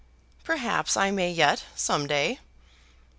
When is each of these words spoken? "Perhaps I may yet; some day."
"Perhaps 0.43 0.97
I 0.97 1.11
may 1.11 1.29
yet; 1.31 1.65
some 1.75 2.07
day." 2.07 2.39